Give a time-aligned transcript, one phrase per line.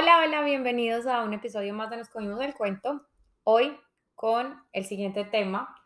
[0.00, 3.06] Hola, hola, bienvenidos a un episodio más de Nos Comimos el Cuento.
[3.44, 3.78] Hoy
[4.14, 5.76] con el siguiente tema.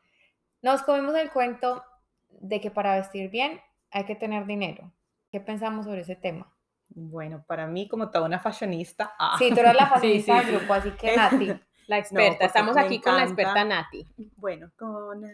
[0.62, 1.82] Nos comimos el cuento
[2.28, 4.92] de que para vestir bien hay que tener dinero.
[5.32, 6.46] ¿Qué pensamos sobre ese tema?
[6.90, 9.12] Bueno, para mí, como toda una fashionista.
[9.18, 9.34] Ah.
[9.36, 11.60] Sí, tú eres la fashionista del grupo, así que Nati.
[11.88, 14.06] La experta, estamos aquí con la experta Nati.
[14.36, 15.24] Bueno, con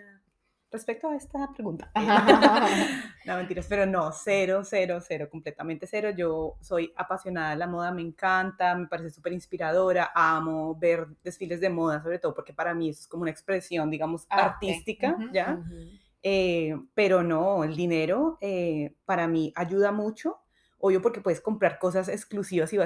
[0.71, 1.91] respecto a esta pregunta.
[3.27, 6.11] no, mentiras, pero no, cero, cero, cero, completamente cero.
[6.11, 11.61] Yo soy apasionada de la moda, me encanta, me parece súper inspiradora, amo ver desfiles
[11.61, 15.17] de moda, sobre todo porque para mí eso es como una expresión, digamos, ah, artística,
[15.33, 15.61] ¿ya?
[16.23, 20.39] Eh, pero no, el dinero eh, para mí ayuda mucho,
[20.79, 22.79] obvio porque puedes comprar cosas exclusivas y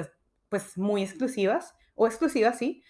[0.49, 2.83] pues muy exclusivas, o exclusivas, sí,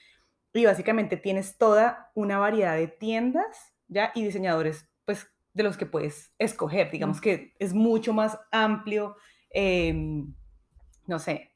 [0.54, 4.12] y básicamente tienes toda una variedad de tiendas ¿ya?
[4.16, 9.16] Y diseñadores, pues, de los que puedes escoger, digamos que es mucho más amplio,
[9.50, 10.34] em,
[11.08, 11.52] no sé.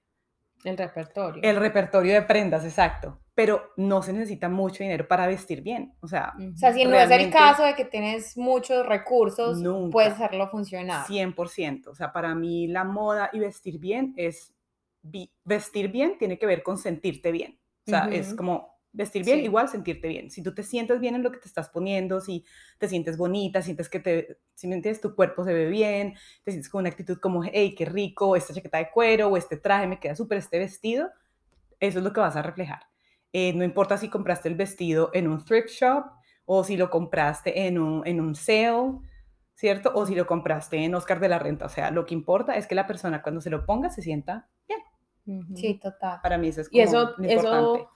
[0.63, 1.41] El repertorio.
[1.44, 3.19] El repertorio de prendas, exacto.
[3.35, 5.94] Pero no se necesita mucho dinero para vestir bien.
[6.02, 10.13] O sea, o sea si no es el caso de que tienes muchos recursos, puedes
[10.13, 11.05] hacerlo funcionar.
[11.05, 11.88] 100%.
[11.88, 14.53] O sea, para mí la moda y vestir bien es.
[15.45, 17.57] Vestir bien tiene que ver con sentirte bien.
[17.88, 20.29] O sea, es como vestir bien, igual sentirte bien.
[20.31, 22.45] Si tú te sientes bien en lo que te estás poniendo, si
[22.77, 26.51] te sientes bonita, sientes que te, si me entiendes, tu cuerpo se ve bien, te
[26.51, 29.87] sientes con una actitud como, hey, qué rico, esta chaqueta de cuero o este traje
[29.87, 31.09] me queda súper este vestido,
[31.79, 32.81] eso es lo que vas a reflejar.
[33.31, 36.05] Eh, no importa si compraste el vestido en un thrift shop
[36.45, 38.99] o si lo compraste en un, en un sale,
[39.53, 39.91] ¿cierto?
[39.93, 41.65] O si lo compraste en Oscar de la Renta.
[41.65, 44.49] O sea, lo que importa es que la persona cuando se lo ponga se sienta
[44.67, 45.55] bien.
[45.55, 46.19] Sí, total.
[46.23, 47.87] Para mí eso es como y eso, importante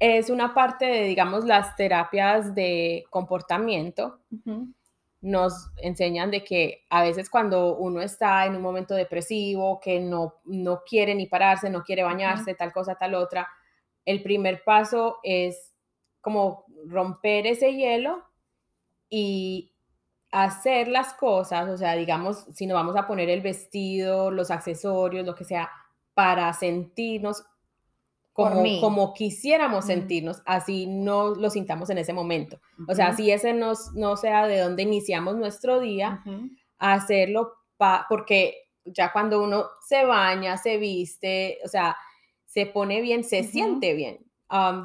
[0.00, 4.18] es una parte de, digamos, las terapias de comportamiento.
[5.20, 10.36] Nos enseñan de que a veces cuando uno está en un momento depresivo, que no,
[10.44, 13.46] no quiere ni pararse, no quiere bañarse, tal cosa, tal otra,
[14.06, 15.74] el primer paso es
[16.22, 18.24] como romper ese hielo
[19.10, 19.70] y
[20.32, 25.26] hacer las cosas, o sea, digamos, si nos vamos a poner el vestido, los accesorios,
[25.26, 25.70] lo que sea,
[26.14, 27.44] para sentirnos
[28.48, 32.60] como, como quisiéramos sentirnos, así no lo sintamos en ese momento.
[32.88, 36.22] O sea, si ese no, no sea de donde iniciamos nuestro día,
[36.78, 37.52] hacerlo
[38.08, 41.96] porque ya cuando uno se baña, se viste, o sea,
[42.44, 44.18] se pone bien, se siente bien.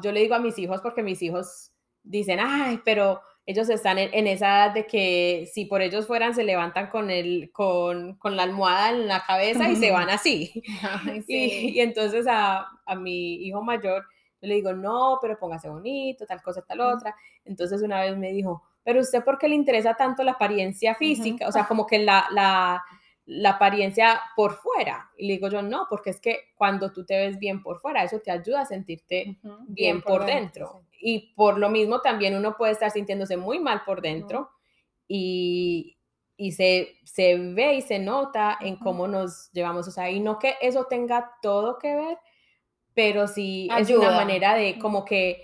[0.02, 1.72] yo le digo a mis hijos porque mis hijos
[2.02, 6.42] dicen, ay, pero ellos están en, esa edad de que si por ellos fueran, se
[6.42, 10.62] levantan con, el, con, con la almohada en la cabeza y se van así.
[11.28, 14.04] y, entonces a, a, mi hijo mayor
[14.42, 17.14] yo le digo, no, pero póngase bonito, tal cosa, tal otra.
[17.44, 21.48] Entonces una vez me dijo, pero usted por qué le interesa tanto la apariencia física?
[21.48, 22.84] O sea, como que la, la,
[23.26, 25.10] la apariencia por fuera.
[25.16, 28.04] Y le digo yo, no, porque es que cuando tú te ves bien por fuera,
[28.04, 30.82] eso te ayuda a sentirte bien, por, dentro.
[31.00, 34.50] Y por lo mismo también uno puede estar sintiéndose muy mal por dentro
[35.08, 35.96] y,
[36.36, 39.88] y se, se, ve y se nota en cómo nos llevamos.
[39.88, 42.18] O sea, y no que eso tenga todo que ver,
[42.94, 45.42] pero sí es una manera de como que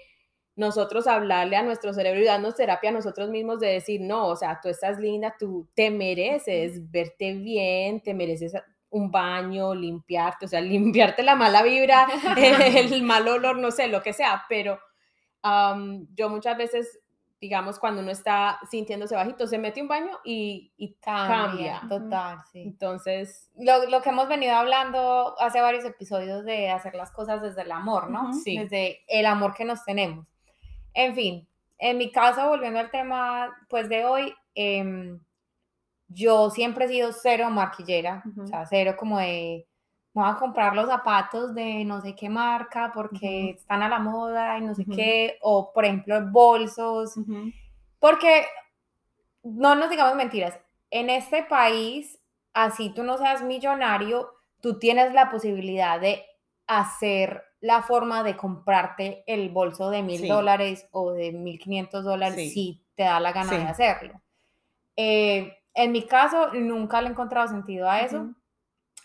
[0.54, 4.36] nosotros hablarle a nuestro cerebro y darnos terapia a nosotros mismos de decir, no, o
[4.36, 8.54] sea, tú estás linda, tú te mereces verte bien, te mereces
[8.90, 14.02] un baño, limpiarte, o sea, limpiarte la mala vibra, el mal olor, no sé, lo
[14.02, 14.78] que sea, pero
[15.42, 17.00] yo muchas veces,
[17.40, 22.62] digamos, cuando uno está sintiéndose bajito, se mete un baño y, y cambia, Total, sí.
[22.62, 23.50] Entonces...
[23.56, 27.72] Lo, lo, que hemos venido hablando hace varios episodios de hacer las cosas desde el
[27.72, 28.32] amor, ¿no?
[28.32, 28.56] Sí.
[28.58, 30.26] Desde el amor que nos tenemos.
[30.94, 31.48] En fin,
[31.78, 35.18] en mi caso, volviendo al tema pues de hoy, em,
[36.06, 39.66] yo siempre he sido cero marquillera, o sea, cero como de,
[40.14, 44.58] voy a comprar los zapatos de no sé qué marca porque están a la moda
[44.58, 47.14] y no sé qué, o por ejemplo bolsos,
[47.98, 48.46] porque
[49.42, 50.58] no nos digamos mentiras,
[50.90, 52.18] en este país,
[52.52, 56.24] así tú no seas millonario, tú tienes la posibilidad de
[56.66, 62.52] hacer la forma de comprarte el bolso de mil dólares o de mil quinientos dólares
[62.52, 64.20] si te da la gana de hacerlo.
[64.96, 68.34] Eh, en mi caso, nunca le he encontrado sentido a eso.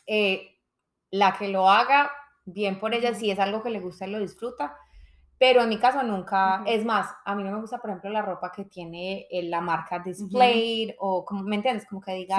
[0.06, 0.57] Eh,
[1.12, 2.12] la que lo haga,
[2.46, 4.78] bien por ella, si es algo que le gusta y lo disfruta,
[5.40, 8.24] pero en mi caso nunca, es más, a mí no me gusta, por ejemplo, la
[8.24, 11.86] ropa que tiene eh, la marca Displayed o, como, ¿me entiendes?
[11.88, 12.38] Como que diga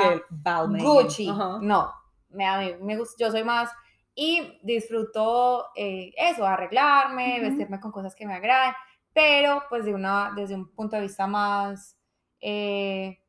[0.82, 1.26] Gucci.
[1.26, 1.93] No,
[2.31, 3.70] me, a mí me gusta, yo soy más
[4.15, 8.75] y disfruto eh, eso, arreglarme, vestirme con cosas que me agraden,
[9.12, 11.97] pero pues de una, desde un punto de vista más
[12.41, 13.20] eh,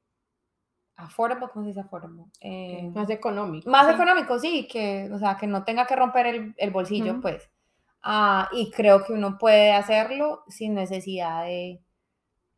[0.99, 2.23] affordable, ¿cómo se dice affordable?
[2.41, 3.69] Eh, más económico.
[3.69, 7.49] Más económico, sí, que, o sea, que no tenga que romper el, el bolsillo, pues.
[8.03, 11.81] Ah, y creo que uno puede hacerlo sin necesidad de...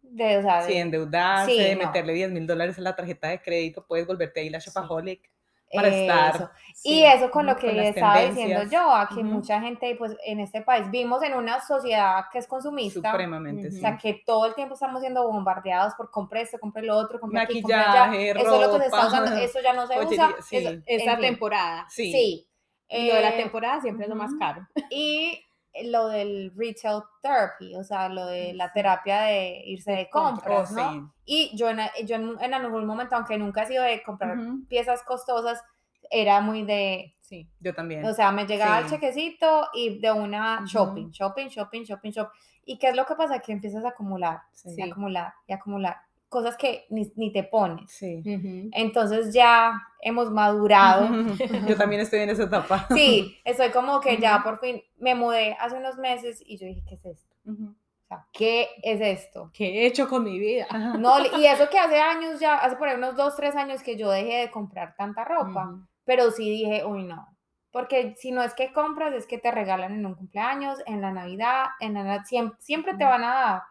[0.03, 1.87] de, o sea, Sí, de- endeudarse, Sí, no.
[1.87, 5.30] meterle 10 mil dólares en la tarjeta de crédito, puedes volverte ahí la shopaholic
[5.73, 6.35] para estar.
[6.35, 6.49] Eso.
[6.83, 9.23] Y sí, eso con lo que con estaba diciendo yo, a que Ujú.
[9.25, 13.69] mucha gente, pues en este país, vimos en una sociedad que es consumista, Supremamente, Ujú.
[13.69, 13.79] o sí.
[13.79, 17.39] sea, que todo el tiempo estamos siendo bombardeados por compre esto, compre lo otro, compre
[17.41, 18.11] aquí, compre allá.
[18.15, 20.41] Eso es lo que se está ropa, usando, eso ya no se joyería, usa.
[20.41, 20.57] sí.
[20.57, 21.85] eso- fin, temporada.
[21.89, 22.11] Sí.
[22.11, 22.47] Sí.
[22.89, 24.67] Y lo de la Eh, temporada siempre es lo más caro.
[24.89, 25.39] Y
[25.85, 30.91] lo del retail therapy, o sea, lo de la terapia de irse de compras, ¿no?
[30.91, 31.01] sí.
[31.25, 34.37] Y yo, en, yo en, en algún momento, aunque nunca he sido de comprar
[34.67, 35.63] piezas costosas,
[36.09, 37.49] era muy de, Sí.
[37.61, 38.03] Yo también.
[38.05, 42.31] o sea, me llegaba el chequecito y de una shopping, shopping, shopping, shopping, shopping.
[42.65, 43.39] ¿Y qué es lo que pasa?
[43.39, 44.75] Que empiezas a acumular, Sí.
[44.77, 45.95] y acumular, y acumular.
[46.31, 47.91] Cosas que ni, ni te pones.
[47.91, 48.23] Sí.
[48.25, 48.69] Ujú.
[48.71, 51.09] Entonces ya hemos madurado.
[51.67, 52.87] Yo también estoy en esa etapa.
[52.95, 56.83] Sí, estoy como que ya por fin me mudé hace unos meses y yo dije,
[56.87, 57.35] ¿qué es esto?
[57.45, 59.51] O sea, ¿qué es esto?
[59.53, 60.67] ¿Qué he hecho con mi vida?
[60.97, 63.97] No, y eso que hace años ya, hace por ahí unos dos, tres años que
[63.97, 67.27] yo dejé de comprar tanta ropa, pero sí dije, uy, no.
[67.71, 71.11] Porque si no es que compras, es que te regalan en un cumpleaños, en la
[71.11, 73.61] Navidad, en la, siempre, siempre te van a dar.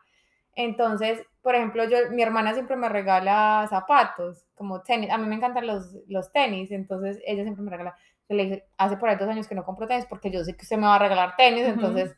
[0.54, 5.10] Entonces, por ejemplo, yo, mi hermana siempre me regala zapatos, como tenis.
[5.10, 7.96] A mí me encantan los, los tenis, entonces ella siempre me regala.
[8.28, 10.54] Yo le dije, hace por ahí dos años que no compro tenis porque yo sé
[10.56, 12.14] que usted me va a regalar tenis, entonces,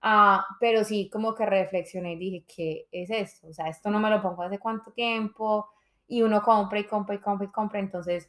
[0.00, 3.48] ah, pero sí como que reflexioné y dije, ¿qué es esto?
[3.48, 5.68] O sea, esto no me lo pongo hace cuánto tiempo
[6.08, 8.28] y uno compra y compra y compra y compra, entonces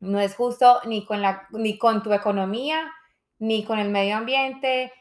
[0.00, 2.90] no es justo ni con, la, ni con tu economía,
[3.38, 4.92] ni con el medio ambiente,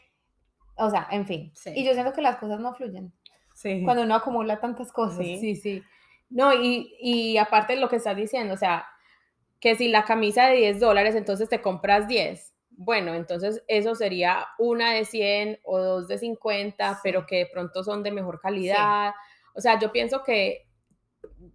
[0.76, 1.52] o sea, en fin.
[1.56, 1.72] Sí.
[1.76, 3.14] Y yo siento que las cosas no fluyen
[3.56, 3.82] Sí.
[3.84, 5.18] cuando uno acumula tantas cosas.
[5.26, 5.38] Sí.
[5.40, 5.84] Sí, sí.
[6.30, 8.86] No, y, y aparte de lo que estás diciendo, o sea,
[9.60, 12.54] que si la camisa de 10 dólares, entonces te compras 10.
[12.72, 17.00] Bueno, entonces eso sería una de 100 o dos de 50, Sí.
[17.04, 19.14] pero que de pronto son de mejor calidad.
[19.56, 20.68] O sea, yo pienso que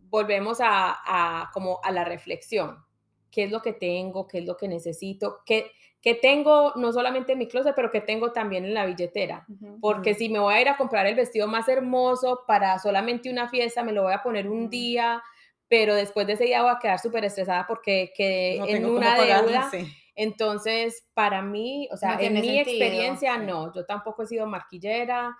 [0.08, 0.96] volvemos a,
[1.44, 2.82] a como a la reflexión.
[3.30, 4.26] ¿Qué es lo que tengo?
[4.26, 5.40] ¿Qué es lo que necesito?
[5.44, 5.70] ¿Qué,
[6.02, 9.46] qué tengo no solamente en mi closet, pero que tengo también en la billetera?
[9.80, 13.48] Porque si me voy a ir a comprar el vestido más hermoso para solamente una
[13.48, 15.22] fiesta, me lo voy a poner un día,
[15.68, 19.14] pero después de ese día voy a quedar súper estresada porque quedé No en una
[19.16, 19.70] deuda.
[19.70, 19.92] sí.
[20.16, 23.46] Entonces, para mí, o sea, No en mi sentido, experiencia, sí.
[23.46, 25.36] no, yo tampoco he sido marquillera.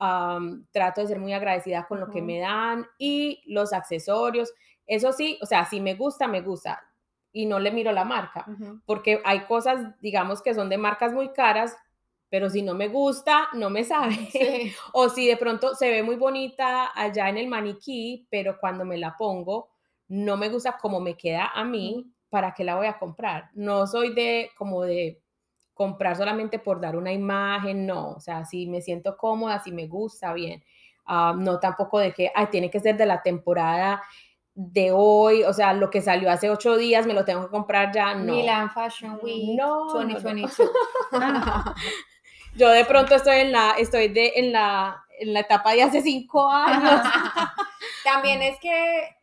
[0.00, 4.52] am, trato de ser muy agradecida con lo que me dan y los accesorios.
[4.86, 6.80] Eso sí, o sea, si me gusta, me gusta
[7.32, 8.80] y no le miro la marca Ujú.
[8.86, 11.76] porque hay cosas, digamos, que son de marcas muy caras,
[12.30, 14.14] pero si no me gusta, no me sabe.
[14.30, 14.72] Sí.
[14.92, 18.98] O si de pronto se ve muy bonita allá en el maniquí, pero cuando me
[18.98, 19.70] la pongo,
[20.08, 23.50] no me gusta como me queda a mí, ¿para qué la voy a comprar?
[23.54, 25.22] No soy de como de
[25.74, 28.10] comprar solamente por dar una imagen, no.
[28.10, 30.62] O sea, si me siento cómoda, si me gusta, bien.
[31.06, 34.02] Ah, no tampoco de que, ay, tiene que ser de la temporada
[34.60, 37.92] de hoy, o sea, lo que salió hace ocho días me lo tengo que comprar
[37.94, 38.34] ya, no.
[38.34, 40.14] Milan Fashion Week No, no, no.
[40.14, 40.68] 2022.
[42.56, 46.02] Yo de pronto estoy en la, estoy de, en la, en la etapa de hace
[46.02, 47.00] cinco años.
[48.04, 49.14] También es que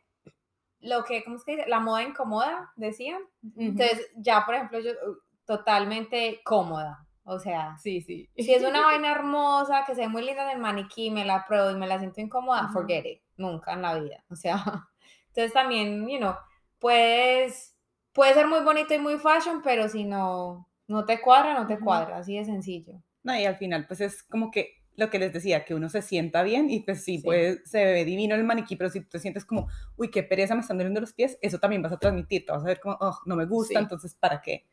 [0.80, 1.68] lo que, ¿cómo es que dice?
[1.68, 3.20] La moda incomoda, decían.
[3.58, 7.06] Entonces, ya, por ejemplo, yo uh, totalmente cómoda.
[7.24, 8.30] O sea, Sí, sí.
[8.38, 11.44] si es una vaina hermosa, que se ve muy linda en el maniquí, me la
[11.44, 12.72] pruebo y me la siento incómoda, Ujú.
[12.72, 13.22] forget it.
[13.36, 14.24] Nunca en la vida.
[14.30, 14.88] O sea,
[15.36, 16.34] entonces también, you know,
[16.78, 17.76] puedes,
[18.12, 21.78] puede ser muy bonito y muy fashion, pero si no, no te cuadra, no te
[21.78, 22.18] cuadra.
[22.18, 23.02] Así de sencillo.
[23.22, 26.00] No, y al final, pues es como que lo que les decía, que uno se
[26.00, 27.22] sienta bien y pues sí, Sí.
[27.24, 30.54] pues se ve divino el maniquí, pero si tú te sientes como, uy, qué pereza
[30.54, 32.96] me están doliendo los pies, eso también vas a transmitir, te vas a ver como,
[33.00, 33.82] oh, no me gusta, Sí.
[33.82, 34.64] entonces, ¿para qué?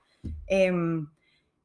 [0.48, 1.08] Em,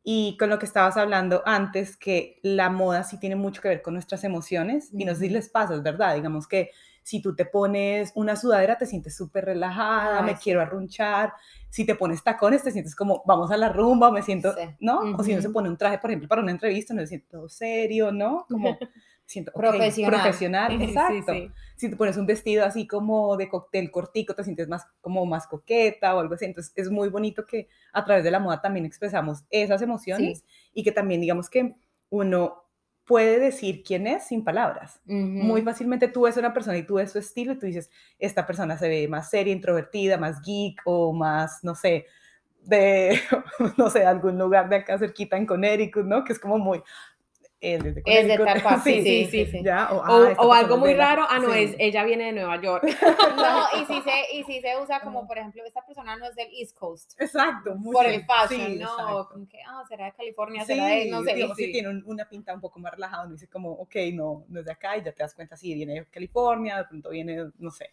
[0.03, 3.83] y con lo que estabas hablando antes, que la moda sí tiene mucho que ver
[3.83, 6.71] con nuestras emociones, y no sé si les pasa, es verdad, digamos que
[7.09, 10.41] si tú te pones una sudadera, te sientes súper relajada, me sí.
[10.45, 11.33] quiero arrunchar,
[11.71, 14.65] si te pones tacones, te sientes como, vamos a la rumba, me siento, Sí.
[14.81, 14.99] ¿no?
[15.17, 17.27] O si uno se pone un traje, por ejemplo, para una entrevista, no se siente
[17.31, 18.45] todo serio, ¿no?
[18.51, 18.77] Como,
[19.25, 20.21] siento, Profesional.
[20.21, 21.33] profesional, Sí, exacto.
[21.33, 21.51] sí.
[21.77, 25.47] Si te pones un vestido así como de cóctel cortico, te sientes más, como más
[25.47, 26.45] coqueta o algo así.
[26.45, 30.83] Entonces, es muy bonito que a través de la moda también expresamos esas emociones y
[30.83, 31.75] que también, digamos que
[32.11, 32.68] uno
[33.09, 35.01] puede decir quién es sin palabras.
[35.07, 37.91] Muy fácilmente tú ves a una persona y tú ves su estilo y tú dices,
[38.19, 42.05] esta persona se ve más seria, introvertida, más geek o más, no sé,
[42.65, 43.19] de,
[43.79, 46.23] no sé, algún lugar de acá cerquita en Connecticut, ¿no?
[46.23, 46.83] Que es como muy,
[47.61, 49.91] es de, es de tal parte, sí, sí, sí, ¿Ya?
[49.93, 51.59] O, O, ah, esta o algo muy la- raro, ah, no, sí.
[51.61, 52.85] es, ella viene de Nueva York.
[53.37, 56.35] No, y si se, y si se usa como, por ejemplo, esta persona no es
[56.37, 57.21] del East Coast.
[57.21, 58.03] Exacto, Por mucho.
[58.03, 58.85] el fashion, Sí, ¿no?
[58.91, 59.29] exacto.
[59.33, 61.35] Como que, ah, será de California, Sí, será de, no sé.
[61.35, 61.73] digamos, sí.
[61.73, 64.67] tiene un- una pinta un poco más relajada, uno dice como, ok, no, no es
[64.67, 67.71] de acá, y ya te das cuenta, sí, viene de California, de pronto viene, no
[67.71, 67.91] sé,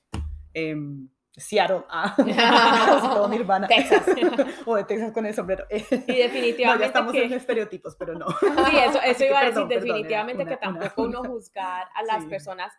[0.53, 1.07] em,
[1.37, 2.15] Seattle, ah,
[3.29, 3.67] Nirvana.
[3.67, 4.03] Texas.
[4.65, 5.65] o de Texas con el sombrero.
[5.69, 7.23] Y no, definitivamente ya estamos que...
[7.25, 8.25] en estereotipos, pero no.
[8.29, 11.29] Sí, eso, eso iba a perdón, decir, perdón, definitivamente una- que una- tampoco uno una-
[11.29, 12.29] juzgar a las Sí.
[12.29, 12.73] personas.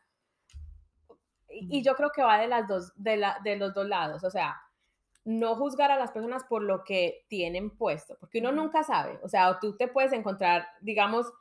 [1.48, 4.24] Y, y yo creo que va de, las dos, de, la, de los dos lados,
[4.24, 4.56] o sea,
[5.24, 9.28] no juzgar a las personas por lo que tienen puesto, porque uno nunca sabe, o
[9.28, 11.32] sea, tú te puedes encontrar, digamos,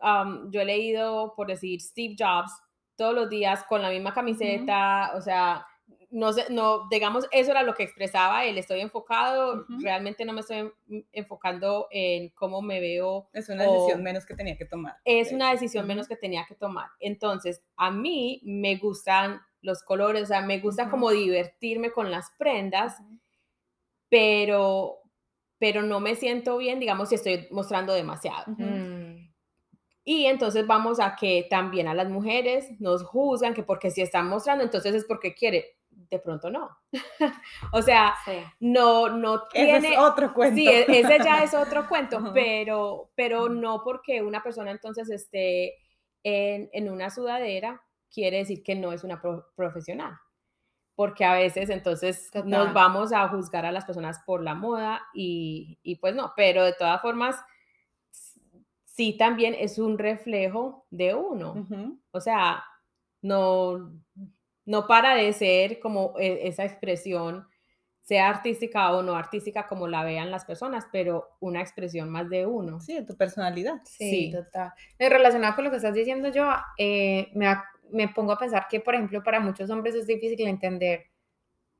[0.00, 2.52] am, yo he leído, por decir, Steve Jobs
[2.96, 5.64] todos los días con la misma camiseta, o sea,
[6.12, 9.80] no sé, no, digamos, eso era lo que expresaba él, estoy enfocado, Ujú.
[9.80, 14.24] realmente no me estoy en- enfocando en cómo me veo Es una o- decisión menos
[14.26, 14.96] que tenía que tomar.
[15.04, 15.88] es una decisión Ujú.
[15.88, 16.88] menos que tenía que tomar.
[17.00, 20.90] Entonces, a mí me gustan los colores, o sea, me gusta Ujú.
[20.92, 22.96] como divertirme con las prendas,
[24.08, 24.98] pero,
[25.58, 28.44] pero no me siento bien, digamos, si estoy mostrando demasiado.
[30.04, 34.28] Y entonces vamos a que también a las mujeres nos juzgan que porque si están
[34.28, 35.76] mostrando, entonces es porque quiere.
[36.12, 36.68] De pronto no.
[37.72, 38.32] o sea, sí.
[38.60, 39.94] no, no Ese tiene...
[39.94, 40.56] es otro cuento.
[40.56, 45.74] Sí, e- ese ya es otro cuento, pero, pero no porque una persona entonces esté
[46.22, 47.80] en, en una sudadera,
[48.12, 50.12] quiere decir que no es una pro- profesional.
[50.94, 52.50] Porque a veces entonces Total.
[52.50, 56.62] nos vamos a juzgar a las personas por la moda y, y pues no, pero
[56.62, 57.36] de todas formas,
[58.84, 61.66] sí también es un reflejo de uno.
[62.10, 62.62] O sea,
[63.22, 63.94] no,
[64.64, 67.46] no para de ser como e- esa expresión,
[68.00, 72.46] sea artística o no artística como la vean las personas, pero una expresión más de
[72.46, 72.80] uno.
[72.80, 73.74] Sí, de tu personalidad.
[73.84, 74.32] Sí, Sí.
[74.32, 74.72] total.
[74.98, 77.54] Relacionado con lo que estás diciendo yo, eh, me,
[77.90, 81.06] me pongo a pensar que, por ejemplo, para muchos hombres es difícil entender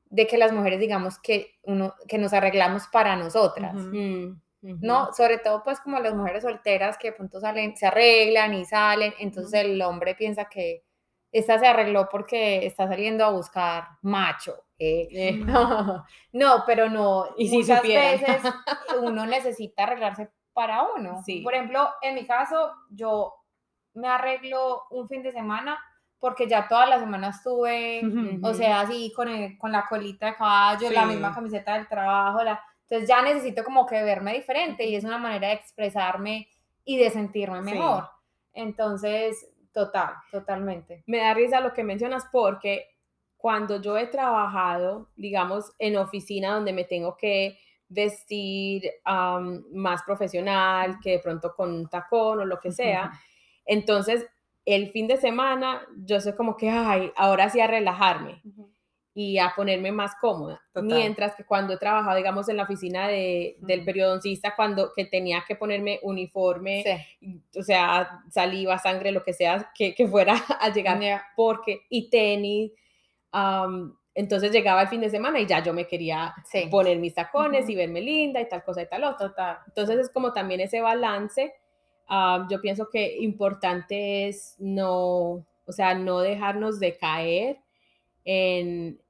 [0.05, 3.73] de que las mujeres, digamos, que, uno, que nos arreglamos para nosotras.
[3.75, 4.39] Mm.
[4.61, 5.11] ¿no?
[5.11, 9.13] Sobre todo, pues, como las mujeres solteras que de pronto salen, se arreglan y salen,
[9.19, 10.83] entonces el hombre piensa que
[11.33, 14.53] esta se arregló porque está saliendo a buscar macho.
[14.79, 15.07] eh.
[15.11, 15.33] Eh,
[16.31, 17.25] No, pero no.
[17.37, 18.11] Y si muchas supieran.
[18.21, 18.41] veces
[19.01, 21.21] uno necesita arreglarse para uno.
[21.25, 21.41] Sí.
[21.41, 23.33] Por ejemplo, en mi caso, yo
[23.95, 25.77] me arreglo un fin de semana
[26.19, 28.01] porque ya toda la semana estuve,
[28.41, 32.41] o sea, así con, el- con la colita de caballo, la misma camiseta del trabajo,
[32.43, 36.47] la, entonces ya necesito como que verme diferente y es una manera de expresarme
[36.85, 37.71] y de sentirme Sí.
[37.73, 38.07] mejor.
[38.53, 41.03] Entonces, total, totalmente.
[41.07, 42.87] me da risa lo que mencionas porque
[43.37, 51.11] cuando yo he trabajado, digamos, en oficina donde me tengo que vestir más profesional, que
[51.11, 53.11] de pronto con un tacón o lo que sea,
[53.65, 54.25] entonces
[54.65, 58.41] el fin de semana yo sé como que, ay, ahora sí a relajarme.
[59.15, 60.59] Y a ponerme más cómoda.
[60.73, 60.85] Total.
[60.85, 65.43] Mientras que cuando he trabajado, digamos, en la oficina de, del periodoncista, cuando que tenía
[65.47, 66.83] que ponerme uniforme,
[67.21, 67.41] Sí.
[67.59, 71.23] o sea, saliva, sangre, lo que sea, que, que fuera a llegar Ya.
[71.35, 72.71] porque, y tenis,
[73.31, 76.67] am, entonces llegaba el fin de semana y ya yo me quería Sí.
[76.71, 77.71] poner mis tacones Ujú.
[77.71, 79.61] y verme linda y tal cosa y tal otra.
[79.67, 81.53] Entonces es como también ese balance.
[82.49, 87.57] yo pienso que importante es no, o sea, no dejarnos de caer
[88.25, 89.01] en,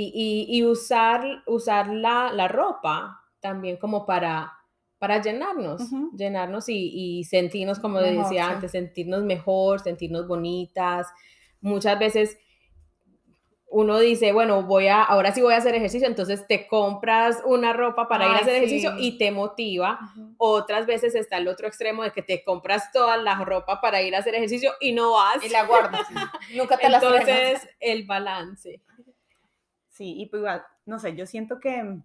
[0.00, 4.52] y, y- y usar, usar la, la ropa también como para,
[4.98, 5.82] para llenarnos,
[6.16, 8.52] llenarnos y, y sentirnos, como Mejor, decía sí.
[8.54, 11.06] antes, sentirnos mejor, sentirnos bonitas.
[11.60, 12.36] Muchas veces
[13.70, 17.74] uno dice, bueno, voy a, ahora sí voy a hacer ejercicio, entonces te compras una
[17.74, 19.08] ropa para ir a hacer ejercicio sí.
[19.08, 19.98] y te motiva.
[20.38, 24.14] Otras veces está el otro extremo de que te compras toda la ropa para ir
[24.16, 25.44] a hacer ejercicio y no vas.
[25.44, 26.06] Y la guardas.
[26.56, 26.96] Nunca te la.
[27.02, 28.80] Entonces, el balance.
[29.98, 31.98] Sí, y pues igual, no sé, yo siento que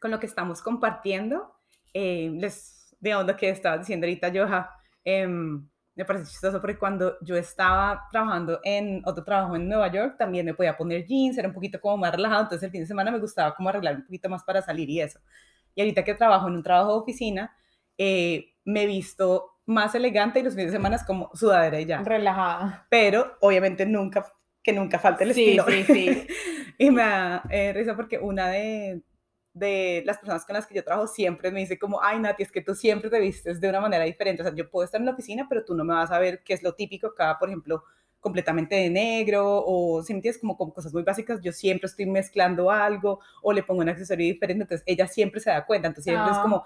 [0.00, 1.54] con lo que estamos compartiendo,
[1.92, 4.70] eh, les, digamos lo que estaba diciendo ahorita Joja,
[5.04, 10.16] em, me parece chistoso porque cuando yo estaba trabajando en otro trabajo en Nueva York,
[10.16, 12.86] también me podía poner jeans, era un poquito como más relajado, entonces el fin de
[12.86, 15.20] semana me gustaba como arreglar un poquito más para salir y eso.
[15.74, 17.54] Y ahorita que trabajo en un trabajo de oficina,
[17.98, 21.84] eh, me he visto más elegante y los fines de semana es como sudadera y
[21.84, 22.02] ya.
[22.02, 22.86] Relajada.
[22.88, 24.24] Pero obviamente nunca,
[24.62, 25.64] que nunca falte el Sí, estilo.
[25.68, 26.26] sí, sí.
[26.78, 29.02] y me da eh, risa porque una de,
[29.54, 32.52] de las personas con las que yo trabajo siempre me dice como, ay Nati, es
[32.52, 34.42] que tú siempre te vistes de una manera diferente.
[34.42, 36.42] O sea, yo puedo estar en la oficina, pero tú no me vas a ver
[36.44, 37.82] qué es lo típico acá, por ejemplo,
[38.20, 42.04] completamente de negro o si me entiendes como, como cosas muy básicas, yo siempre estoy
[42.04, 46.04] mezclando algo o le pongo un accesorio diferente, entonces ella siempre se da cuenta, entonces
[46.12, 46.42] siempre es Ah.
[46.42, 46.64] como,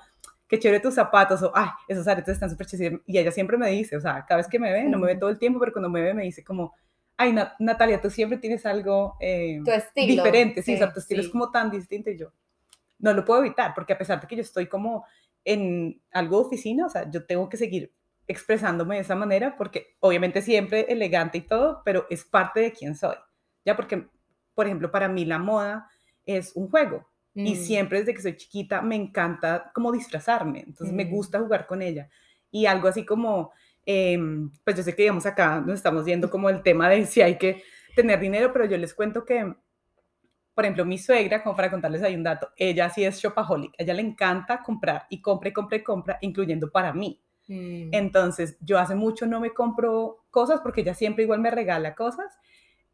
[0.48, 3.00] qué chévere tus zapatos, o, ay, esos aretes están súper chéveres.
[3.06, 5.16] Y ella siempre me dice, o sea, cada vez que me ve, no me ve
[5.16, 6.74] todo el tiempo, pero cuando me ve me dice como,
[7.16, 9.60] ay, Natalia, tú siempre tienes algo eh,
[9.94, 12.32] diferente, sí, o sea, tu estilo es como tan distinto y yo
[12.98, 15.04] no lo puedo evitar, porque a pesar de que yo estoy como
[15.44, 17.92] en algo de oficina, o sea, yo tengo que seguir
[18.26, 22.96] expresándome de esa manera, porque obviamente siempre elegante y todo, pero es parte de quién
[22.96, 23.16] soy,
[23.64, 24.08] ya porque,
[24.54, 25.88] por ejemplo, para mí la moda
[26.24, 27.56] es un juego, y mm.
[27.56, 31.10] siempre desde que soy chiquita me encanta como disfrazarme, entonces me mm.
[31.10, 32.08] gusta jugar con ella.
[32.50, 33.50] Y algo así como,
[33.86, 37.22] em, pues yo sé que digamos acá nos estamos viendo como el tema de si
[37.22, 37.62] hay que
[37.94, 39.54] tener dinero, pero yo les cuento que,
[40.54, 43.82] por ejemplo, mi suegra, como para contarles ahí un dato, ella sí es shopaholic, a
[43.82, 47.20] ella le encanta comprar y compra y compra y compra, incluyendo para mí.
[47.46, 47.90] Mm.
[47.92, 52.38] Entonces, yo hace mucho no me compro cosas porque ella siempre igual me regala cosas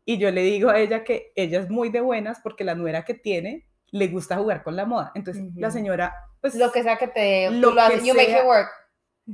[0.05, 3.05] y yo le digo a ella que ella es muy de buenas porque la nuera
[3.05, 5.13] que tiene le gusta jugar con la moda.
[5.15, 6.55] Entonces, la señora, pues...
[6.55, 7.51] Lo que sea que te...
[7.51, 8.69] Lo que you make it work.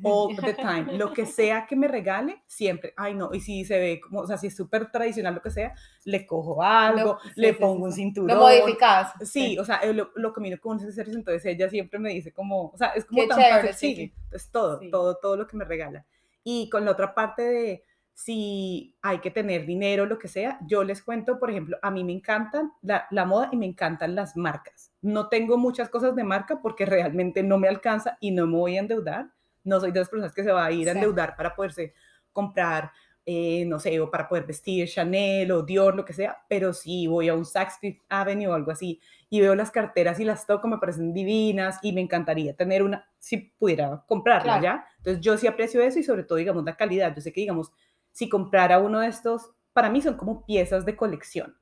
[0.03, 0.97] All the time.
[0.97, 2.93] Lo que sea que me regale, siempre.
[2.97, 3.33] Ay, no.
[3.33, 5.75] Y si se ve como, o sea, si es súper tradicional, lo que sea,
[6.05, 8.37] le cojo algo, le pongo un cinturón.
[8.37, 9.12] Lo modificas.
[9.23, 11.17] Sí, o sea, lo, lo combino con accesorios.
[11.17, 13.75] Entonces ella siempre me dice como, o sea, es como tan fácil.
[13.75, 16.05] Sí, entonces todo, todo, todo lo que me regala.
[16.45, 17.83] Y con la otra parte de
[18.17, 22.03] si hay que tener dinero, lo que sea, yo les cuento, por ejemplo, a mí
[22.03, 24.91] me encantan la, la, moda y me encantan las marcas.
[25.03, 28.76] No tengo muchas cosas de marca porque realmente no me alcanza y no me voy
[28.79, 29.33] a endeudar.
[29.67, 31.95] No soy de las personas que se va a ir a endeudar para poderse
[32.33, 32.93] comprar,
[33.25, 37.07] eh, no sé, o para poder vestir Chanel o Dior, lo que sea, pero si
[37.07, 40.47] voy a un Saks Fifth Avenue o algo así y veo las carteras y las
[40.47, 44.87] toco, me parecen divinas y me encantaría tener una, si pudiera comprarla, ¿ya?
[44.99, 47.15] Entonces yo sí aprecio eso y sobre todo, digamos, la calidad.
[47.15, 47.73] Yo sé que, digamos,
[48.13, 51.57] si comprara uno de estos, para mí son como piezas de colección,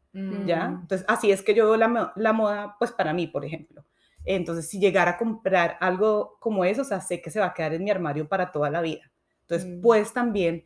[0.46, 0.68] ¿ya?
[0.68, 0.80] Mm.
[0.82, 3.84] Entonces, así es que yo veo la, la, moda, pues para mí, por ejemplo.
[4.24, 7.54] Entonces, si llegara a comprar algo como eso, o sea, sé que se va a
[7.54, 9.10] quedar en mi armario para toda la vida.
[9.42, 9.80] Entonces, mm.
[9.80, 10.64] puedes también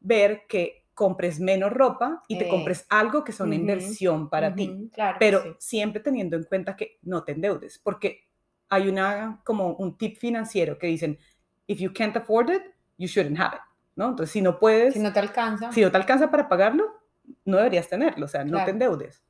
[0.00, 4.90] ver que compres menos ropa y te compres algo que son una inversión para ti,
[5.18, 8.24] pero siempre teniendo en cuenta que no te endeudes, porque
[8.70, 11.18] hay una como un tip financiero que dicen,
[11.66, 12.62] if you can't afford it,
[12.96, 13.62] you shouldn't have it.
[13.96, 14.10] ¿no?
[14.10, 14.94] Entonces, si no puedes...
[14.94, 15.72] Si no te alcanza.
[15.72, 17.02] Si no te alcanza para pagarlo,
[17.44, 19.24] no deberías tenerlo, o sea, no te endeudes.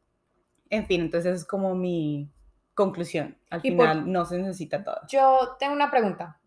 [0.68, 2.30] En fin, entonces es como mi
[2.76, 3.36] conclusión.
[3.50, 5.00] Al final no se necesita todo.
[5.08, 6.38] Yo tengo una pregunta.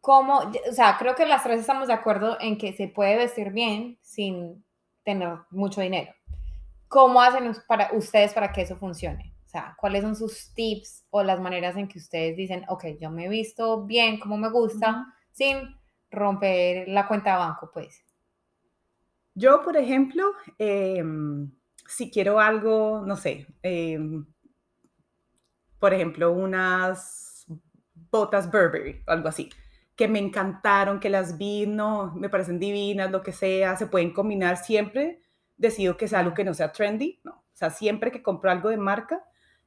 [0.00, 3.50] ¿Cómo, o sea, creo que las tres estamos de acuerdo en que se puede vestir
[3.50, 4.62] bien sin
[5.02, 6.12] tener mucho dinero.
[6.86, 9.34] ¿Cómo hacen para ustedes para que eso funcione?
[9.46, 13.10] O sea, ¿cuáles son sus tips o las maneras en que ustedes dicen, ok, yo
[13.10, 15.76] me he visto bien como me gusta, sin
[16.10, 18.04] romper la cuenta de banco, pues?
[19.34, 20.24] Yo, por ejemplo,
[20.58, 21.50] em,
[21.86, 24.26] si quiero algo, no sé, em,
[25.80, 27.46] por ejemplo, unas
[28.10, 29.50] botas Burberry, algo así,
[29.96, 34.12] que me encantaron, que las vi, no, me parecen divinas, lo que sea, se pueden
[34.12, 35.20] combinar siempre,
[35.56, 38.68] decido que sea algo que no sea trendy, no, o sea, siempre que compro algo
[38.68, 39.24] de marca,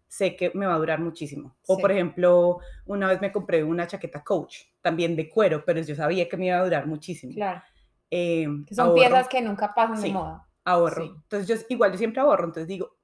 [0.08, 1.56] sé que me va a durar muchísimo.
[1.68, 5.96] O por ejemplo, una vez me compré una chaqueta Coach, también de cuero, pero yo
[5.96, 7.34] sabía que me iba a durar muchísimo.
[7.34, 7.64] Claro.
[8.12, 10.48] Eh, son piezas que nunca pasan de moda.
[10.64, 11.04] Ahorro.
[11.04, 12.96] Entonces yo igual yo siempre ahorro, entonces digo,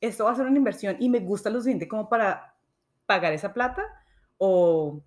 [0.00, 2.54] esto va a ser una inversión y me gusta lo suficiente como para
[3.06, 3.84] pagar esa plata
[4.36, 5.02] o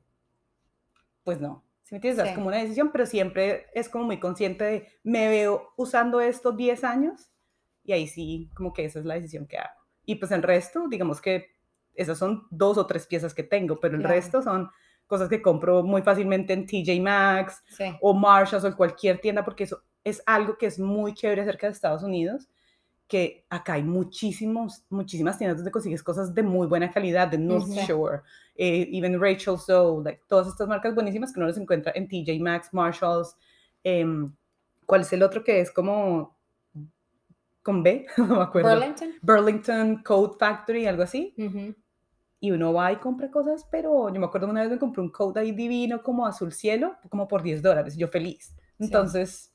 [1.23, 1.63] pues no.
[1.83, 5.27] Si me entiendes, es como una decisión, pero siempre es como muy consciente de, me
[5.27, 7.31] veo usando esto 10 años
[7.83, 9.81] y ahí sí, como que esa es la decisión que hago.
[10.05, 11.47] Y pues el resto, digamos que
[11.93, 14.69] esas son dos o tres piezas que tengo, pero el resto son
[15.07, 17.63] cosas que compro muy fácilmente en TJ Maxx
[17.99, 21.67] o Marshalls o en cualquier tienda, porque eso es algo que es muy chévere acerca
[21.67, 22.49] de Estados Unidos,
[23.11, 27.67] que acá hay muchísimos, muchísimas tiendas donde consigues cosas de muy buena calidad, de North
[27.67, 28.21] Shore,
[28.55, 32.39] eh, even Rachel So, like, todas estas marcas buenísimas que uno las encuentra en TJ
[32.39, 33.35] Maxx, Marshalls.
[33.83, 34.33] Em,
[34.85, 36.37] ¿Cuál es el otro que es como
[37.61, 38.69] con B, no me acuerdo.
[38.69, 39.09] Burlington.
[39.21, 41.35] Burlington Code Factory, algo así.
[42.39, 45.09] Y uno va y compra cosas, pero yo me acuerdo una vez me compré un
[45.09, 48.55] coat ahí divino, como azul cielo, como por 10 dólares, yo feliz.
[48.79, 49.50] Entonces,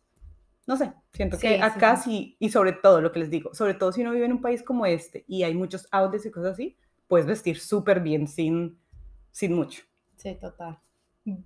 [0.67, 3.93] no sé, siento que acá sí, y sobre todo lo que les digo, sobre todo
[3.93, 6.77] si uno vive en un país como este y hay muchos outlets y cosas así,
[7.07, 8.79] puedes vestir súper bien sin,
[9.31, 9.83] sin mucho.
[10.17, 10.79] Sí, total.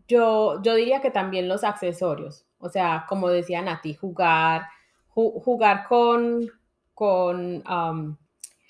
[0.09, 4.66] Yo, yo diría que también los accesorios, o sea, como decía Nati, jugar
[5.11, 6.48] jugar con,
[6.94, 7.62] con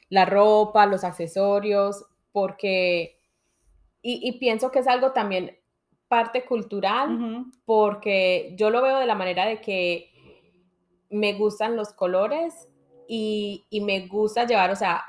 [0.08, 3.18] la ropa, los accesorios, porque,
[4.02, 5.56] y, pienso que es algo también
[6.08, 10.09] parte cultural, porque yo lo veo de la manera de que
[11.10, 12.68] me gustan los colores
[13.08, 15.04] y, y me gusta llevar, o sea,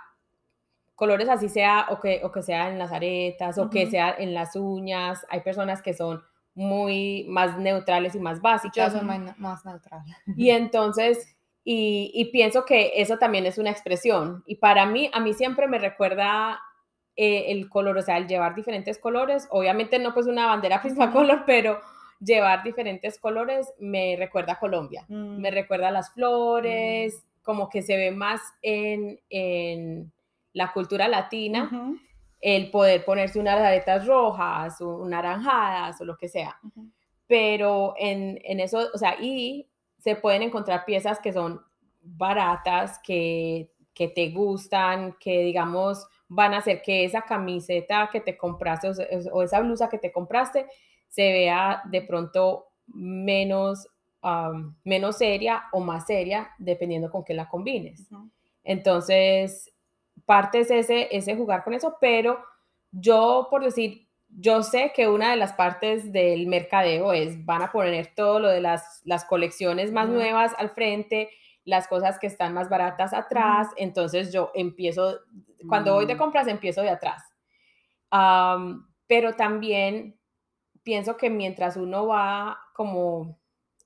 [0.96, 4.34] colores así sea o que, o que sea en las aretas o que sea en
[4.34, 5.26] las uñas.
[5.30, 8.94] Hay personas que son muy más neutrales y más básicas.
[8.94, 10.02] Yo soy más, neutral.
[10.36, 14.44] Y entonces, y, y, pienso que eso también es una expresión.
[14.46, 16.60] Y para mí, a mí siempre me recuerda
[17.16, 19.48] eh, el color, o sea, el llevar diferentes colores.
[19.52, 21.80] Obviamente no pues una bandera misma color, pero
[22.24, 25.06] llevar diferentes colores me recuerda a Colombia.
[25.10, 25.54] Me mm.
[25.54, 27.44] recuerda a las flores, mm.
[27.44, 30.12] como que se ve más en, en
[30.54, 31.70] la cultura latina
[32.40, 36.60] el poder ponerse unas aretas rojas o naranjadas o lo que sea.
[37.28, 41.62] Pero en, en, eso, o sea, y se pueden encontrar piezas que son
[42.02, 48.38] baratas, que, que te gustan, que digamos van a hacer que esa camiseta que te
[48.38, 48.90] compraste
[49.32, 50.66] o, esa blusa que te compraste
[51.12, 53.88] se vea de pronto menos,
[54.84, 58.10] menos seria o más seria, dependiendo con qué la combines.
[58.64, 59.72] Entonces,
[60.26, 62.40] parte es ese, ese jugar con eso, pero
[62.92, 67.72] yo, por decir, yo sé que una de las partes del mercadeo es, van a
[67.74, 71.30] poner todo lo de las, las colecciones más nuevas al frente,
[71.66, 75.20] las cosas que están más baratas atrás, entonces yo empiezo,
[75.68, 76.18] cuando voy de mm.
[76.18, 77.22] compras, empiezo de atrás.
[79.08, 80.21] pero también
[80.84, 83.38] pienso que mientras uno va como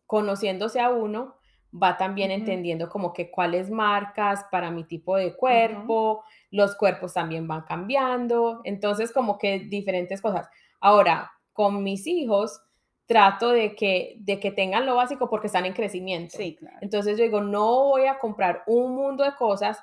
[0.06, 1.36] conociéndose a uno,
[1.74, 7.48] va también entendiendo como que cuáles marcas para mi tipo de cuerpo, los cuerpos también
[7.48, 10.48] van cambiando, entonces como que diferentes cosas.
[10.80, 12.62] Ahora, con mis hijos
[13.06, 16.38] trato de que, de que tengan lo básico porque están en crecimiento.
[16.38, 16.78] Sí, claro.
[16.82, 19.80] Entonces yo digo, no voy a comprar un mundo de cosas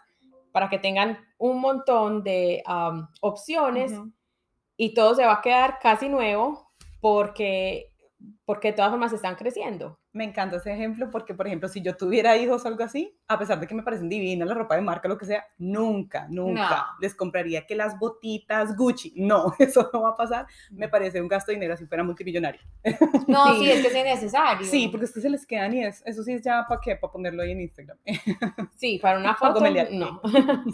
[0.50, 2.62] para que tengan un montón de
[3.20, 3.92] opciones
[4.76, 6.71] y todo se va a quedar casi nuevo
[7.02, 7.92] porque,
[8.44, 9.98] porque de todas formas están creciendo.
[10.12, 13.38] Me encanta ese ejemplo porque, por ejemplo, si yo tuviera hijos o algo así, a
[13.38, 16.90] pesar de que me parecen divinas la ropa de marca, lo que sea, nunca, nunca
[17.00, 19.14] les compraría que las botitas Gucci.
[19.16, 20.46] No, eso no va a pasar.
[20.70, 22.60] Me parece un gasto de dinero si fuera multimillonario.
[23.26, 24.64] No, sí, es que es innecesario.
[24.64, 26.94] Sí, porque es que se les quedan y es, eso sí es ya para qué,
[26.94, 27.98] para ponerlo ahí en Instagram.
[28.76, 29.60] Sí, para una foto,
[29.92, 30.20] no.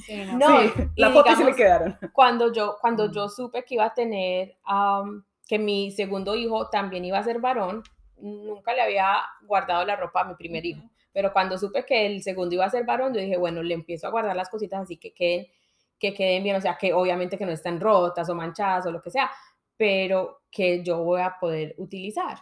[0.05, 0.61] Sí, no.
[0.97, 1.97] la foto sí le quedaron.
[2.13, 4.57] Cuando yo, cuando yo supe que iba a tener,
[5.49, 7.83] que mi segundo hijo también iba a ser varón,
[8.19, 10.83] nunca le había guardado la ropa a mi primer hijo,
[11.13, 14.07] pero cuando supe que el segundo iba a ser varón, yo dije, bueno, le empiezo
[14.07, 15.47] a guardar las cositas así que queden,
[15.99, 19.03] que queden bien, o sea, que obviamente que no estén rotas o manchadas o lo
[19.03, 19.31] que sea,
[19.77, 22.39] pero que yo voy a poder utilizar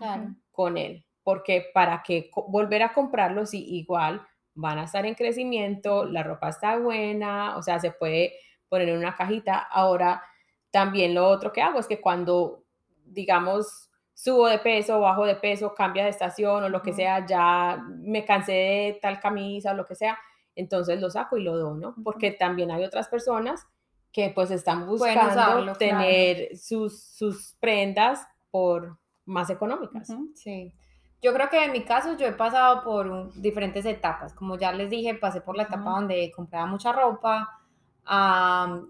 [0.50, 6.06] con él, porque para que volver a comprarlos sí, igual van a estar en crecimiento,
[6.06, 8.32] la ropa está buena, o sea, se puede
[8.68, 9.58] poner en una cajita.
[9.58, 10.22] Ahora,
[10.70, 12.64] también lo otro que hago es que cuando,
[13.06, 17.82] digamos, subo de peso, bajo de peso, cambia de estación o lo que sea, ya
[17.88, 20.18] me cansé de tal camisa o lo que sea,
[20.54, 23.66] entonces lo saco y lo dono, porque también hay otras personas
[24.12, 30.10] que pues están buscando tener sus, sus prendas por más económicas.
[30.34, 30.72] Sí.
[31.20, 34.32] Yo creo que en mi caso yo he pasado por diferentes etapas.
[34.32, 37.60] Como ya les dije, pasé por la etapa donde compraba mucha ropa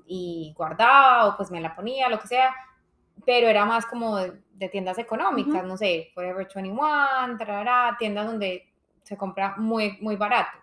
[0.06, 2.54] y guardaba o pues me la ponía, lo que sea
[3.26, 9.56] pero era más como de, tiendas económicas, no sé, Forever 21, tiendas donde se compra
[9.58, 10.58] muy, muy barato.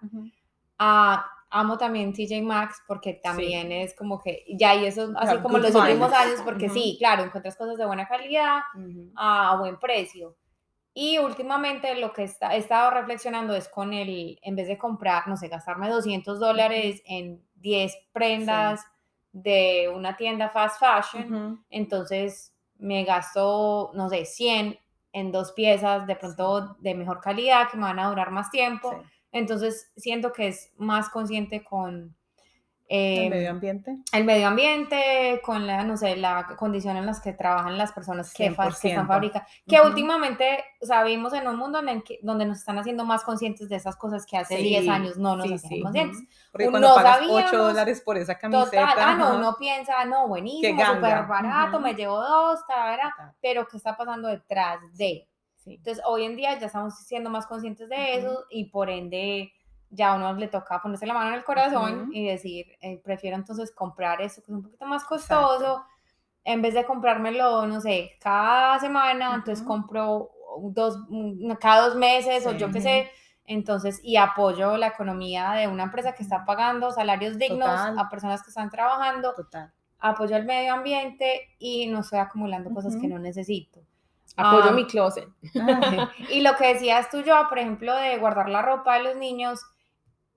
[0.79, 5.59] Ah, amo también TJ Maxx porque también es como que, ya, y eso así como
[5.59, 8.61] los últimos años, porque sí, claro, encuentras cosas de buena calidad
[9.15, 10.35] a buen precio.
[10.95, 15.27] Y últimamente lo que está, he estado reflexionando es con el, en vez de comprar,
[15.27, 18.85] no sé, gastarme 200 dólares en 10 prendas
[19.33, 22.52] de una tienda fast fashion, entonces
[22.83, 24.77] me gasto, no sé, 100
[25.13, 29.01] en dos piezas de pronto de mejor calidad que me van a durar más tiempo.
[29.31, 32.15] Entonces siento que es más consciente con
[32.87, 33.97] el em, medio ambiente.
[34.11, 38.33] El medio ambiente, con la, no sé, la condición en las que trabajan las personas
[38.33, 39.47] que, están fabricando.
[39.67, 43.05] Que últimamente, o sea, vivimos en un mundo en el que, donde nos están haciendo
[43.05, 46.19] más conscientes de esas cosas que hace 10 años no nos hacían conscientes.
[46.51, 48.69] Porque cuando pagas 8 dólares por esa camiseta.
[48.69, 53.09] Total, ah, no, uno piensa, no, buenísimo, súper barato, me llevo dos, verdad
[53.41, 55.27] pero ¿qué está pasando detrás de?
[55.65, 59.53] Entonces, hoy en día ya estamos siendo más conscientes de eso y por ende
[59.93, 63.37] ya a uno le toca ponerse la mano en el corazón y decir, eh, prefiero
[63.37, 65.85] entonces comprar eso que es un poquito más costoso,
[66.43, 70.97] en vez de comprármelo, no sé, cada semana, entonces compro dos,
[71.59, 73.11] cada dos meses o yo qué sé,
[73.45, 78.41] entonces, y apoyo la economía de una empresa que está pagando salarios dignos a personas
[78.41, 79.33] que están trabajando,
[79.99, 83.81] apoyo el medio ambiente y no estoy acumulando cosas que no necesito.
[84.35, 85.29] Apoyo ah, mi closet.
[86.29, 89.59] y lo que decías tú yo, por ejemplo, de guardar la ropa de los niños,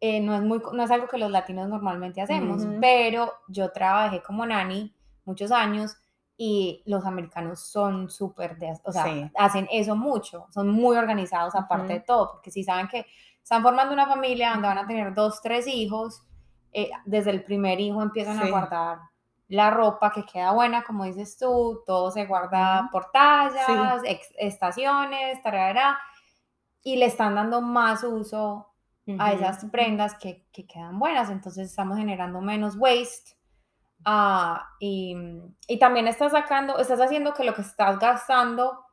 [0.01, 4.23] eh, no, es muy, no es algo que los latinos normalmente hacemos, pero yo trabajé
[4.23, 5.97] como nani muchos años
[6.37, 12.01] y los americanos son súper, o sea, hacen eso mucho, son muy organizados aparte de
[12.01, 13.07] todo, porque si saben que
[13.43, 16.23] están formando una familia donde van a tener dos, tres hijos,
[16.73, 18.99] eh, desde el primer hijo empiezan a guardar
[19.49, 24.03] la ropa que queda buena, como dices tú, todo se guarda por tallas,
[24.39, 25.99] estaciones, tarara,
[26.83, 28.75] y le están dando más uso
[29.19, 33.37] a esas prendas que, que, quedan buenas, entonces estamos generando menos waste.
[34.05, 35.17] Ah, y,
[35.67, 38.87] y, también estás sacando, estás haciendo que lo que estás gastando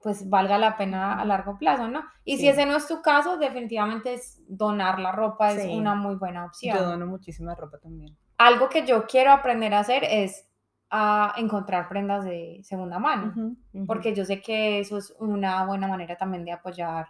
[0.00, 2.04] pues valga la pena a largo plazo, ¿no?
[2.24, 6.14] Y si ese no es tu caso, definitivamente es donar la ropa es una muy
[6.14, 6.76] buena opción.
[6.76, 8.16] Yo dono muchísima ropa también.
[8.36, 10.48] Algo que yo quiero aprender a hacer es
[10.90, 16.16] a encontrar prendas de segunda mano, porque yo sé que eso es una buena manera
[16.16, 17.08] también de apoyar,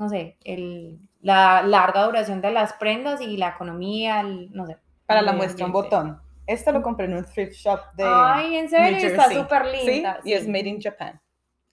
[0.00, 4.78] no sé, el, la larga duración de las prendas y la economía, no sé.
[5.04, 6.18] Para la muestra un botón.
[6.46, 10.18] Esto lo compré en un thrift shop de Ay, en serio, está súper linda.
[10.22, 11.20] Sí, y es made in Japan.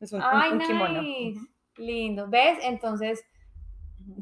[0.01, 1.01] Es un, Ay, kimono.
[1.77, 2.27] Lindo.
[2.27, 2.59] ¿Ves?
[2.63, 3.23] Entonces,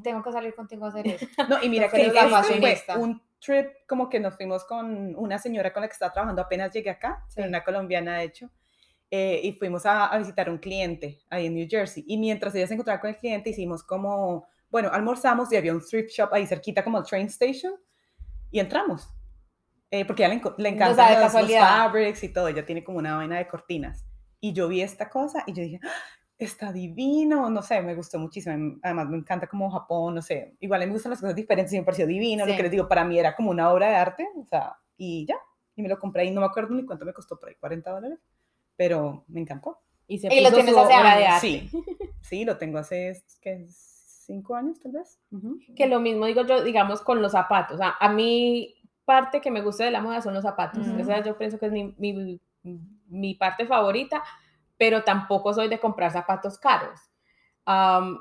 [0.04, 1.26] tengo que salir contigo a hacer eso.
[1.50, 5.82] No, y mira que fue un trip como que nos fuimos con una señora con
[5.82, 8.52] la que estaba trabajando, apenas llegué acá, una colombiana de hecho,
[9.12, 12.04] eh, y fuimos a, a, visitar un cliente ahí en New Jersey.
[12.08, 15.82] Y mientras ella se encontraba con el cliente, hicimos como, bueno, almorzamos y había un
[15.82, 17.74] thrift shop ahí cerquita como el train station,
[18.52, 19.10] y entramos.
[19.92, 22.98] Eh, porque a ella le, le encantan los, los, fabrics y todo, ella tiene como
[22.98, 24.06] una vaina de cortinas.
[24.40, 25.90] Y yo vi esta cosa y yo dije, ¡Ah!
[26.38, 28.78] está divino, no sé, me gustó muchísimo.
[28.84, 31.84] Además, me encanta como Japón, no sé, igual me gustan las cosas diferentes y me
[31.84, 32.46] pareció divino.
[32.46, 35.26] Lo que les digo, para mí era como una obra de arte, o sea, y
[35.26, 35.38] ya.
[35.76, 37.92] Y me lo compré y no me acuerdo ni cuánto me costó por ahí, 40
[37.92, 38.20] dólares,
[38.76, 39.80] pero me encantó.
[40.08, 41.40] Y, se lo tienes hace obra de arte.
[41.48, 41.70] Sí,
[42.22, 43.66] sí, lo tengo hace, ¿qué?
[43.68, 45.20] Cinco años tal vez.
[45.76, 47.78] Que lo mismo digo yo, digamos, con los zapatos.
[47.78, 50.88] Sea, a mí parte que me gusta de la moda son los zapatos.
[50.88, 52.40] o sea, yo pienso que es mi, mi
[53.08, 54.24] mi parte favorita,
[54.78, 57.00] pero tampoco soy de comprar zapatos caros.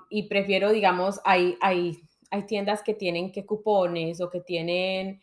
[0.08, 1.98] y prefiero, digamos, hay, hay,
[2.30, 5.20] hay tiendas que tienen que cupones o que tienen,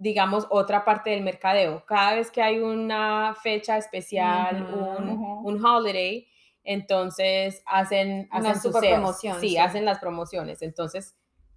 [0.00, 1.84] digamos, otra parte del mercadeo.
[1.84, 6.26] Cada vez que hay una fecha especial, un, un, holiday,
[6.64, 9.42] entonces hacen, hacen sus promociones.
[9.42, 10.62] Sí, hacen las promociones.
[10.62, 11.14] Entonces,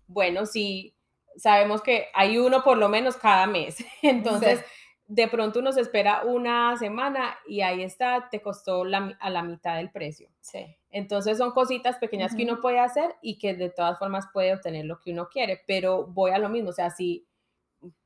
[0.08, 0.94] bueno, sí,
[1.38, 3.78] sabemos que hay uno por lo menos cada mes.
[4.02, 4.60] Entonces,
[5.08, 9.78] de pronto uno se espera una semana y ahí está, te costó a la mitad
[9.78, 10.28] del precio.
[10.42, 10.66] Sí.
[10.90, 14.84] Entonces son cositas pequeñas que uno puede hacer y que de todas formas puede obtener
[14.84, 17.26] lo que uno quiere, pero voy a lo mismo, o sea, si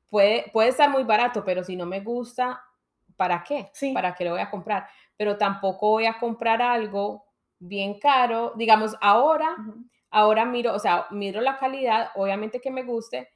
[0.10, 2.64] puede, puede estar muy barato, pero si no me gusta,
[3.16, 3.70] ¿para qué?
[3.74, 3.94] Sí.
[3.94, 4.88] ¿Para qué lo voy a comprar?
[5.16, 7.26] Pero tampoco voy a comprar algo
[7.60, 9.56] bien caro, digamos, ahora,
[10.12, 13.30] ahora miro, o sea, miro la calidad, obviamente que me guste,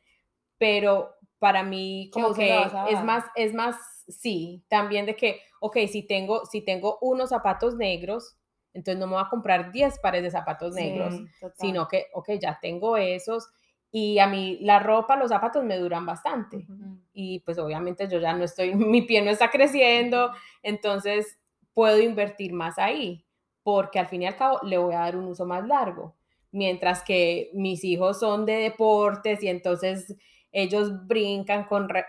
[0.57, 2.55] pero para mí como que
[2.89, 3.75] es más, es más,
[4.07, 8.37] sí, también de que, ok, si tengo, si tengo unos zapatos negros,
[8.73, 11.15] entonces no me voy a comprar 10 pares de zapatos negros,
[11.55, 13.49] sino que, ok, ya tengo esos
[13.91, 16.65] y a mí la ropa, los zapatos me duran bastante.
[17.13, 20.31] Y pues obviamente yo ya no estoy, mi pie no está creciendo,
[20.63, 21.37] entonces
[21.73, 23.25] puedo invertir más ahí
[23.63, 26.15] porque al fin y al cabo le voy a dar un uso más largo,
[26.51, 30.15] mientras que mis hijos son de deportes y entonces
[30.51, 31.67] ellos brincan,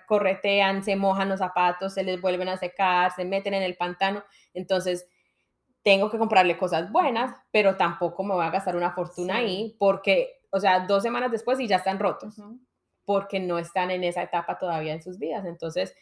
[0.09, 4.25] corretean, se mojan los zapatos, se les vuelven a secar, se meten en el pantano.
[4.53, 5.07] Entonces,
[5.85, 10.42] tengo que comprarle cosas buenas, pero tampoco me voy a gastar una fortuna ahí porque,
[10.53, 12.37] o sea, dos semanas después y ya están rotos,
[13.05, 15.47] porque no están en esa etapa todavía en sus vidas.
[15.47, 15.97] Entonces,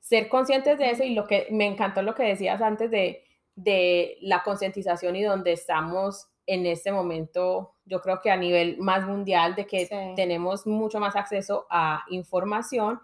[0.00, 3.24] ser conscientes de eso y lo que me encantó lo que decías antes de,
[3.56, 9.04] de la concientización y donde estamos en este momento, yo creo que a nivel más
[9.04, 13.00] mundial, de que tenemos mucho más acceso a información.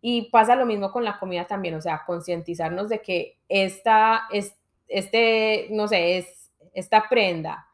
[0.00, 4.56] Y pasa lo mismo con la comida también, o sea, concientizarnos de que esta, es,
[4.88, 7.68] este, no sé, es esta prenda,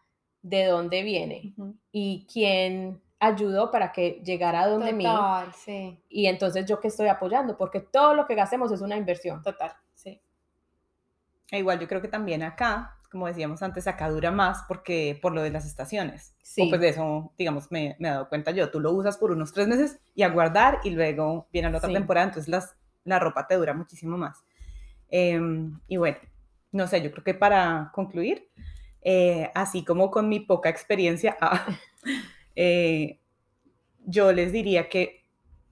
[0.48, 1.54] de dónde viene
[1.92, 5.04] y quién ayudó para que llegara a donde mí.
[5.64, 6.00] Sí.
[6.08, 9.42] Y entonces yo que estoy apoyando, porque todo lo que gastemos es una inversión.
[9.42, 10.20] Total, sí.
[11.50, 15.32] E igual yo creo que también acá como decíamos antes, acá dura más porque por
[15.32, 16.34] lo de las estaciones.
[16.42, 16.62] Sí.
[16.62, 18.70] O pues de eso, digamos, me, me, he dado cuenta yo.
[18.70, 21.92] Tú lo usas por unos tres meses y a guardar y luego viene la otra
[21.92, 24.44] temporada, entonces las, la ropa te dura muchísimo más.
[25.08, 26.18] Em, y bueno,
[26.72, 28.50] no sé, yo creo que para concluir,
[29.02, 31.66] eh, así como con mi poca experiencia, ah,
[32.56, 33.20] eh,
[34.04, 35.18] yo les diría que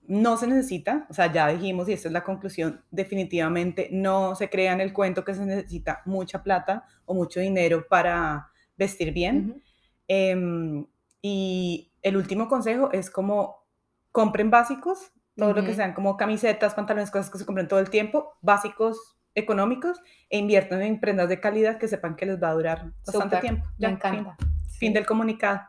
[0.07, 4.49] no se necesita, o sea, ya dijimos y esta es la conclusión, definitivamente no se
[4.49, 9.61] crea en el cuento que se necesita mucha plata o mucho dinero para vestir bien.
[10.07, 10.85] Em,
[11.21, 13.65] y el último consejo es como
[14.13, 17.89] compren básicos, todo lo que sean como camisetas, pantalones, cosas que se compren todo el
[17.89, 22.53] tiempo, básicos económicos e inviertan en prendas de calidad que sepan que les va a
[22.53, 23.67] durar bastante tiempo.
[23.77, 24.35] Ya, me encanta.
[24.79, 25.61] Fin, del comunicado.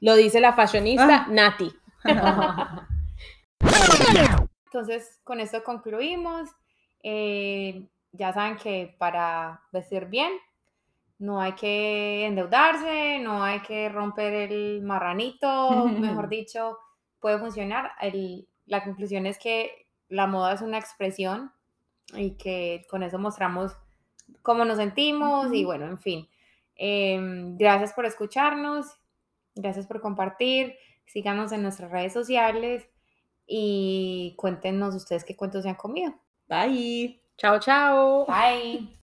[0.00, 1.26] Lo dice la fashionista ah.
[1.28, 1.72] Nati.
[4.66, 6.48] Entonces, con esto concluimos.
[7.02, 10.30] Eh, ya saben que para vestir bien
[11.18, 16.78] no hay que endeudarse, no hay que romper el marranito, mejor dicho,
[17.18, 17.92] puede funcionar.
[18.66, 21.52] la conclusión es que la moda es una expresión
[22.14, 23.72] y que con eso mostramos
[24.42, 26.28] cómo nos sentimos y bueno, en fin.
[26.76, 28.86] Em, gracias por escucharnos,
[29.54, 30.74] gracias por compartir,
[31.06, 32.88] síganos en nuestras redes sociales
[33.46, 36.14] y cuéntenos ustedes qué cuentos se han comido.
[36.48, 37.20] Bye.
[37.36, 38.26] Chao, chao.
[38.26, 39.01] Bye.